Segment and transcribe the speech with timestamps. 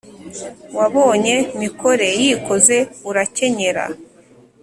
[0.77, 2.77] wabonye mikore yikoze
[3.09, 3.83] urakenyera,